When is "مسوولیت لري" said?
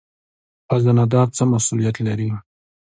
1.51-2.29